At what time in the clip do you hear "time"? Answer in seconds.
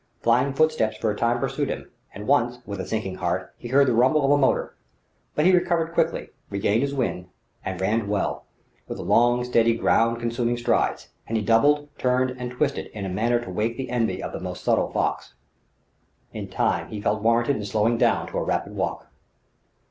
1.15-1.37, 16.47-16.87